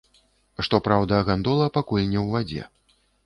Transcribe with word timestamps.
Што 0.67 0.79
праўда, 0.87 1.19
гандола 1.27 1.67
пакуль 1.77 2.05
не 2.13 2.19
ў 2.25 2.37
вадзе. 2.39 2.61